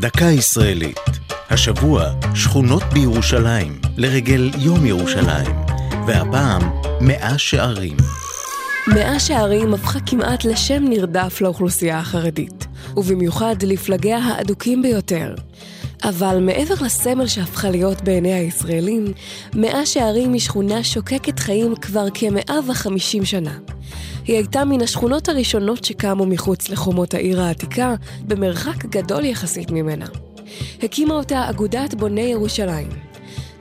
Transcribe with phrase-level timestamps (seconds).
[0.00, 0.98] דקה ישראלית.
[1.50, 2.04] השבוע,
[2.34, 5.56] שכונות בירושלים, לרגל יום ירושלים.
[6.06, 6.62] והפעם,
[7.00, 7.96] מאה שערים.
[8.86, 12.66] מאה שערים הפכה כמעט לשם נרדף לאוכלוסייה החרדית,
[12.96, 15.34] ובמיוחד לפלגיה האדוקים ביותר.
[16.04, 19.04] אבל מעבר לסמל שהפכה להיות בעיני הישראלים,
[19.54, 23.58] מאה שערים היא שכונה שוקקת חיים כבר כמאה וחמישים שנה.
[24.24, 27.94] היא הייתה מן השכונות הראשונות שקמו מחוץ לחומות העיר העתיקה,
[28.26, 30.06] במרחק גדול יחסית ממנה.
[30.82, 33.07] הקימה אותה אגודת בוני ירושלים.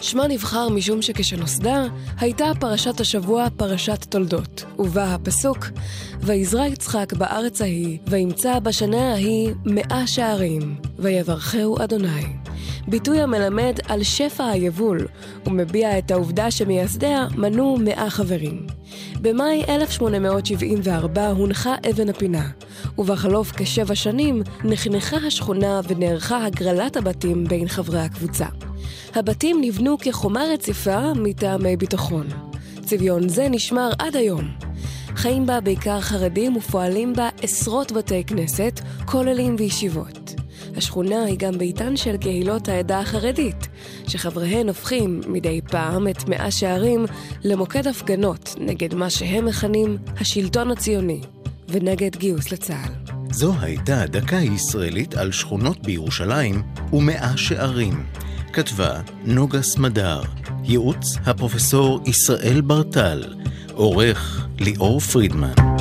[0.02, 1.84] שמה נבחר משום שכשנוסדה,
[2.20, 5.66] הייתה פרשת השבוע פרשת תולדות, ובה הפסוק,
[6.22, 12.26] ויזרע יצחק בארץ ההיא, וימצא בשנה ההיא מאה שערים, ויברכהו אדוני.
[12.88, 15.08] ביטוי המלמד על שפע היבול,
[15.46, 18.68] ומביע את העובדה שמייסדיה מנו מאה חברים.
[19.22, 22.50] במאי 1874 הונחה אבן הפינה,
[22.98, 28.46] ובחלוף כשבע שנים נחנכה השכונה ונערכה הגרלת הבתים בין חברי הקבוצה.
[29.16, 32.28] הבתים נבנו כחומה רציפה מטעמי ביטחון.
[32.86, 34.48] צביון זה נשמר עד היום.
[35.16, 40.34] חיים בה בעיקר חרדים ופועלים בה עשרות בתי כנסת, כוללים וישיבות.
[40.76, 43.68] השכונה היא גם ביתן של קהילות העדה החרדית,
[44.08, 47.06] שחבריהן הופכים מדי פעם את מאה שערים
[47.44, 51.22] למוקד הפגנות נגד מה שהם מכנים השלטון הציוני,
[51.70, 53.14] ונגד גיוס לצה"ל.
[53.32, 56.64] זו הייתה דקה ישראלית על שכונות בירושלים
[56.94, 58.04] ומאה שערים.
[58.58, 60.22] כתבה נוגה סמדר,
[60.64, 63.24] ייעוץ הפרופסור ישראל ברטל,
[63.74, 65.77] עורך ליאור פרידמן.